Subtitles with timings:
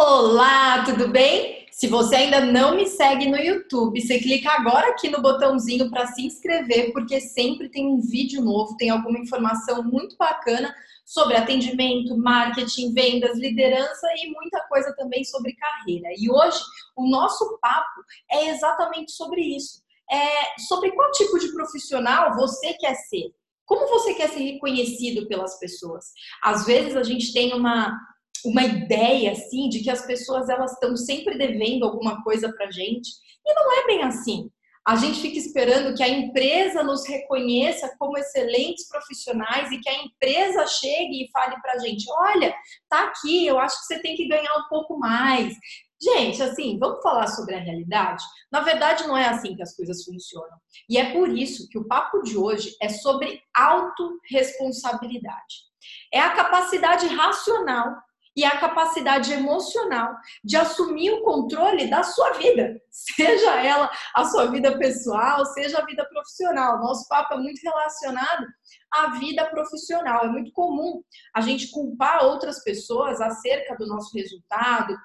[0.00, 1.66] Olá, tudo bem?
[1.72, 6.06] Se você ainda não me segue no YouTube, você clica agora aqui no botãozinho para
[6.06, 10.72] se inscrever, porque sempre tem um vídeo novo, tem alguma informação muito bacana
[11.04, 16.10] sobre atendimento, marketing, vendas, liderança e muita coisa também sobre carreira.
[16.16, 16.60] E hoje
[16.96, 19.82] o nosso papo é exatamente sobre isso.
[20.08, 23.34] É sobre qual tipo de profissional você quer ser.
[23.66, 26.04] Como você quer ser reconhecido pelas pessoas?
[26.40, 27.98] Às vezes a gente tem uma
[28.44, 33.10] uma ideia assim de que as pessoas elas estão sempre devendo alguma coisa para gente
[33.44, 34.50] e não é bem assim.
[34.86, 40.02] A gente fica esperando que a empresa nos reconheça como excelentes profissionais e que a
[40.02, 42.54] empresa chegue e fale para a gente: olha,
[42.88, 45.54] tá aqui, eu acho que você tem que ganhar um pouco mais.
[46.00, 48.24] Gente, assim, vamos falar sobre a realidade?
[48.50, 50.56] Na verdade, não é assim que as coisas funcionam.
[50.88, 55.68] E é por isso que o papo de hoje é sobre autorresponsabilidade.
[56.14, 57.94] É a capacidade racional
[58.38, 64.46] e a capacidade emocional de assumir o controle da sua vida, seja ela a sua
[64.46, 66.78] vida pessoal, seja a vida profissional.
[66.78, 68.46] Nosso papo é muito relacionado
[68.92, 70.24] à vida profissional.
[70.24, 71.02] É muito comum
[71.34, 74.96] a gente culpar outras pessoas acerca do nosso resultado,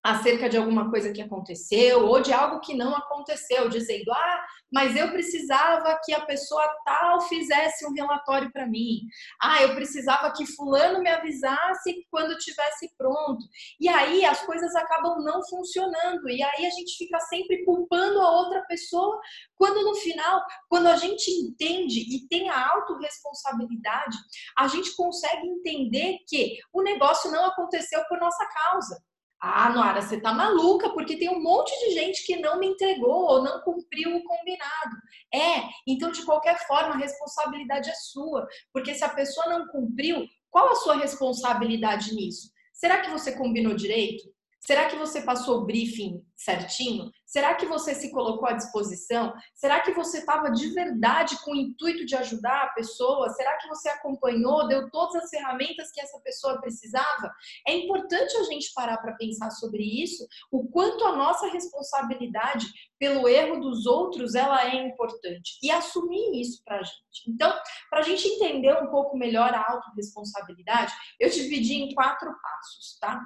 [0.00, 4.96] acerca de alguma coisa que aconteceu ou de algo que não aconteceu, dizendo: "Ah, mas
[4.96, 9.00] eu precisava que a pessoa tal fizesse um relatório para mim.
[9.40, 13.44] Ah, eu precisava que fulano me avisasse quando tivesse pronto".
[13.80, 18.30] E aí as coisas acabam não funcionando e aí a gente fica sempre culpando a
[18.30, 19.20] outra pessoa,
[19.56, 24.16] quando no final, quando a gente entende e tem a autorresponsabilidade,
[24.56, 29.02] a gente consegue entender que o negócio não aconteceu por nossa causa.
[29.40, 33.22] Ah, Noara, você tá maluca porque tem um monte de gente que não me entregou
[33.24, 34.96] ou não cumpriu o combinado.
[35.32, 40.26] É, então de qualquer forma a responsabilidade é sua, porque se a pessoa não cumpriu,
[40.50, 42.50] qual a sua responsabilidade nisso?
[42.72, 44.24] Será que você combinou direito?
[44.60, 47.10] Será que você passou o briefing certinho?
[47.24, 49.32] Será que você se colocou à disposição?
[49.54, 53.30] Será que você estava de verdade com o intuito de ajudar a pessoa?
[53.30, 57.32] Será que você acompanhou, deu todas as ferramentas que essa pessoa precisava?
[57.66, 62.66] É importante a gente parar para pensar sobre isso, o quanto a nossa responsabilidade
[62.98, 66.98] pelo erro dos outros ela é importante e assumir isso para a gente.
[67.28, 67.52] Então,
[67.88, 73.20] para a gente entender um pouco melhor a autorresponsabilidade, eu dividi em quatro passos, tá?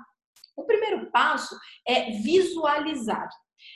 [0.56, 3.28] O primeiro passo é visualizar.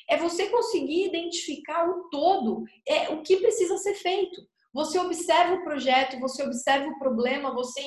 [0.09, 4.41] É você conseguir identificar o todo, é o que precisa ser feito.
[4.77, 7.81] Você observa o projeto, você observa o problema, você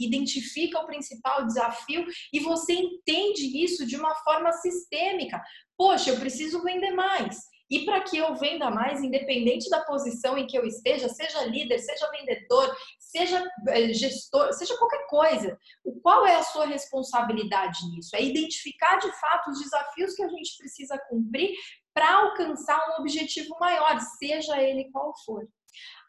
[0.00, 5.40] identifica o principal desafio e você entende isso de uma forma sistêmica.
[5.78, 7.51] Poxa, eu preciso vender mais.
[7.72, 11.78] E para que eu venda mais, independente da posição em que eu esteja, seja líder,
[11.78, 18.14] seja vendedor, seja eh, gestor, seja qualquer coisa, o qual é a sua responsabilidade nisso?
[18.14, 21.54] É identificar de fato os desafios que a gente precisa cumprir
[21.94, 25.48] para alcançar um objetivo maior, seja ele qual for.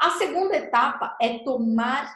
[0.01, 2.13] A segunda etapa é tomar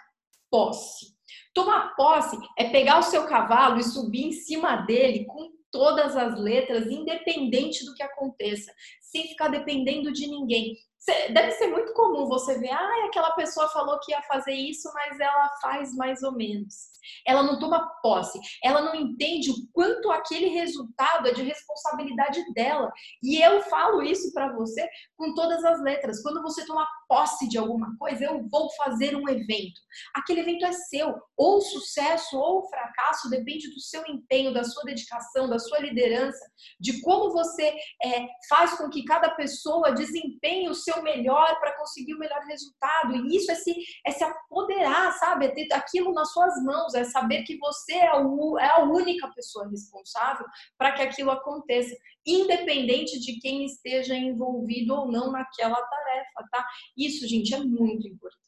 [0.51, 1.15] posse.
[1.53, 6.39] Tomar posse é pegar o seu cavalo e subir em cima dele com todas as
[6.39, 10.75] letras, independente do que aconteça, sem ficar dependendo de ninguém.
[11.07, 15.19] Deve ser muito comum você ver, ah, aquela pessoa falou que ia fazer isso, mas
[15.19, 16.97] ela faz mais ou menos.
[17.25, 22.91] Ela não toma posse, ela não entende o quanto aquele resultado é de responsabilidade dela.
[23.23, 24.85] E eu falo isso para você
[25.15, 26.21] com todas as letras.
[26.21, 29.79] Quando você toma posse de alguma coisa, eu vou fazer um evento.
[30.13, 31.15] Aquele evento é seu.
[31.37, 36.45] Ou sucesso ou fracasso depende do seu empenho, da sua dedicação, da sua liderança,
[36.79, 42.13] de como você é, faz com que cada pessoa desempenhe o seu melhor para conseguir
[42.13, 43.15] o melhor resultado.
[43.15, 43.75] E isso é se,
[44.05, 45.45] é se apoderar, sabe?
[45.45, 49.27] É ter aquilo nas suas mãos, é saber que você é, o, é a única
[49.33, 50.45] pessoa responsável
[50.77, 56.67] para que aquilo aconteça, independente de quem esteja envolvido ou não naquela tarefa, tá?
[56.97, 58.47] Isso, gente, é muito importante.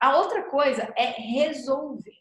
[0.00, 2.14] A outra coisa é resolver.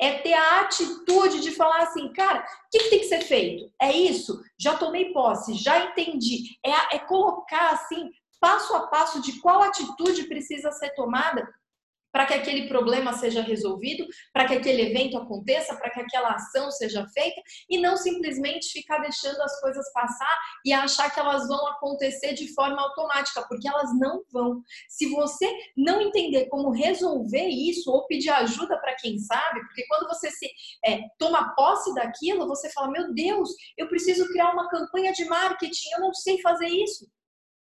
[0.00, 3.70] É ter a atitude de falar assim, cara, o que, que, tem que ser feito?
[3.80, 4.42] É isso?
[4.58, 6.58] Já tomei posse, já entendi.
[6.64, 8.10] É, é colocar assim,
[8.40, 11.46] passo a passo de qual atitude precisa ser tomada
[12.16, 16.70] para que aquele problema seja resolvido, para que aquele evento aconteça, para que aquela ação
[16.70, 20.34] seja feita e não simplesmente ficar deixando as coisas passar
[20.64, 24.62] e achar que elas vão acontecer de forma automática, porque elas não vão.
[24.88, 25.46] Se você
[25.76, 30.48] não entender como resolver isso ou pedir ajuda para quem sabe, porque quando você se
[30.86, 35.90] é, toma posse daquilo, você fala: Meu Deus, eu preciso criar uma campanha de marketing,
[35.92, 37.06] eu não sei fazer isso.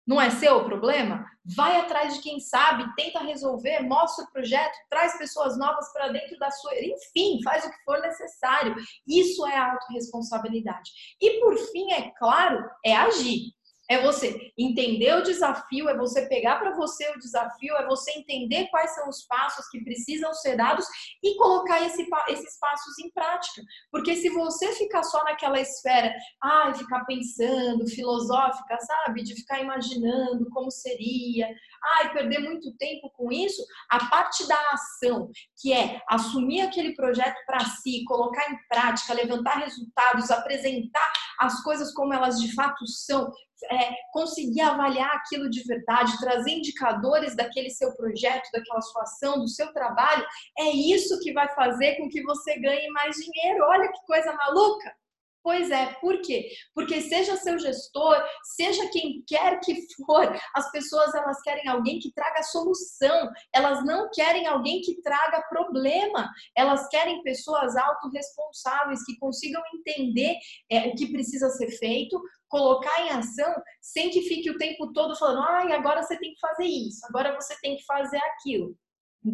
[0.09, 1.23] Não é seu o problema?
[1.45, 6.39] Vai atrás de quem sabe, tenta resolver, mostra o projeto, traz pessoas novas para dentro
[6.39, 6.73] da sua.
[6.77, 8.75] Enfim, faz o que for necessário.
[9.07, 10.91] Isso é autorresponsabilidade.
[11.21, 13.53] E por fim, é claro, é agir.
[13.91, 18.69] É você entender o desafio, é você pegar para você o desafio, é você entender
[18.69, 20.87] quais são os passos que precisam ser dados
[21.23, 23.63] e colocar esse, esses passos em prática.
[23.91, 29.23] Porque se você ficar só naquela esfera, ai, ficar pensando, filosófica, sabe?
[29.23, 31.49] De ficar imaginando como seria,
[31.97, 35.31] ai, perder muito tempo com isso, a parte da ação,
[35.61, 41.93] que é assumir aquele projeto para si, colocar em prática, levantar resultados, apresentar as coisas
[41.95, 43.31] como elas de fato são,
[43.71, 49.49] é, conseguir avaliar aquilo de verdade, trazer indicadores daquele seu projeto, daquela sua ação, do
[49.49, 50.25] seu trabalho,
[50.59, 53.65] é isso que vai fazer com que você ganhe mais dinheiro.
[53.65, 54.95] Olha que coisa maluca!
[55.43, 56.51] Pois é, por quê?
[56.75, 58.23] Porque seja seu gestor,
[58.57, 59.75] seja quem quer que
[60.05, 65.43] for, as pessoas elas querem alguém que traga solução, elas não querem alguém que traga
[65.49, 70.37] problema, elas querem pessoas autorresponsáveis que consigam entender
[70.71, 75.17] é, o que precisa ser feito, colocar em ação sem que fique o tempo todo
[75.17, 78.77] falando, ai, agora você tem que fazer isso, agora você tem que fazer aquilo.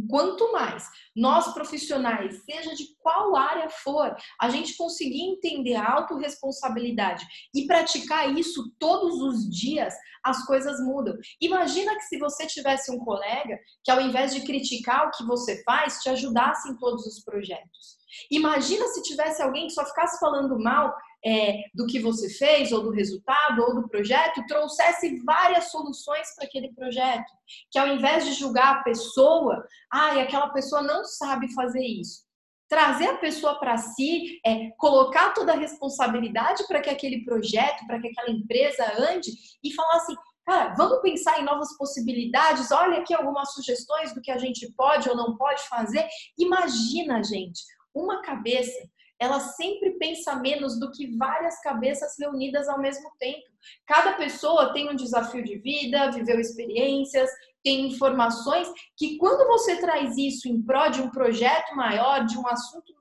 [0.08, 7.24] Quanto mais nós profissionais, seja de qual área for, a gente conseguir entender a autorresponsabilidade
[7.54, 11.14] e praticar isso todos os dias, as coisas mudam.
[11.40, 15.62] Imagina que se você tivesse um colega que ao invés de criticar o que você
[15.64, 18.04] faz, te ajudasse em todos os projetos.
[18.30, 20.94] Imagina se tivesse alguém que só ficasse falando mal
[21.24, 26.44] é, do que você fez, ou do resultado, ou do projeto, trouxesse várias soluções para
[26.44, 27.32] aquele projeto.
[27.70, 32.24] Que ao invés de julgar a pessoa, ah, e aquela pessoa não sabe fazer isso.
[32.68, 38.00] Trazer a pessoa para si, é, colocar toda a responsabilidade para que aquele projeto, para
[38.00, 39.30] que aquela empresa ande
[39.62, 42.70] e falar assim: cara, vamos pensar em novas possibilidades.
[42.70, 46.06] Olha aqui algumas sugestões do que a gente pode ou não pode fazer.
[46.38, 47.62] Imagina, gente,
[47.94, 48.76] uma cabeça
[49.18, 53.44] ela sempre pensa menos do que várias cabeças reunidas ao mesmo tempo.
[53.86, 57.30] Cada pessoa tem um desafio de vida, viveu experiências,
[57.64, 62.46] tem informações que quando você traz isso em prol de um projeto maior, de um
[62.46, 62.92] assunto,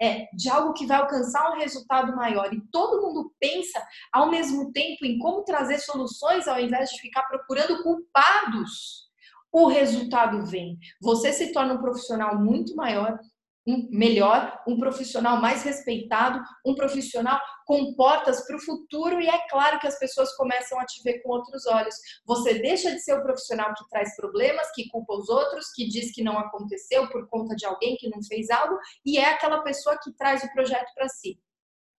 [0.00, 4.70] é, de algo que vai alcançar um resultado maior, e todo mundo pensa ao mesmo
[4.72, 9.10] tempo em como trazer soluções ao invés de ficar procurando culpados,
[9.50, 10.78] o resultado vem.
[11.00, 13.18] Você se torna um profissional muito maior,
[13.66, 19.48] um melhor, um profissional mais respeitado, um profissional com portas para o futuro e é
[19.48, 21.94] claro que as pessoas começam a te ver com outros olhos.
[22.26, 26.12] Você deixa de ser o profissional que traz problemas, que culpa os outros, que diz
[26.12, 29.98] que não aconteceu por conta de alguém que não fez algo e é aquela pessoa
[30.02, 31.38] que traz o projeto para si.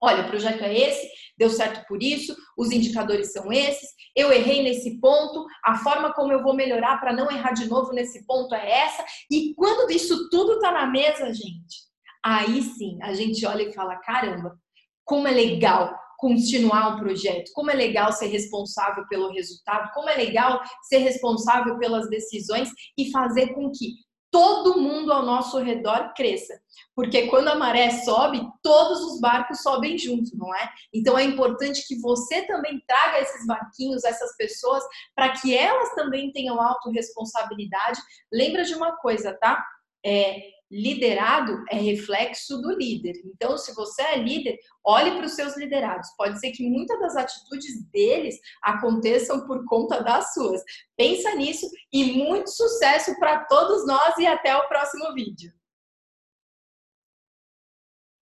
[0.05, 4.61] Olha, o projeto é esse, deu certo por isso, os indicadores são esses, eu errei
[4.61, 8.53] nesse ponto, a forma como eu vou melhorar para não errar de novo nesse ponto
[8.53, 9.05] é essa.
[9.31, 11.77] E quando isso tudo está na mesa, gente,
[12.21, 14.59] aí sim a gente olha e fala: caramba,
[15.05, 20.15] como é legal continuar um projeto, como é legal ser responsável pelo resultado, como é
[20.15, 23.93] legal ser responsável pelas decisões e fazer com que
[24.33, 26.59] todo mundo ao nosso redor cresça.
[26.95, 30.71] Porque quando a maré sobe, todos os barcos sobem junto, não é?
[30.91, 34.83] Então é importante que você também traga esses barquinhos, essas pessoas,
[35.15, 37.99] para que elas também tenham autorresponsabilidade.
[38.31, 39.63] Lembra de uma coisa, tá?
[40.05, 43.13] É, liderado é reflexo do líder.
[43.25, 46.09] Então, se você é líder, olhe para os seus liderados.
[46.17, 50.63] Pode ser que muitas das atitudes deles aconteçam por conta das suas.
[50.97, 55.53] Pensa nisso e muito sucesso para todos nós e até o próximo vídeo.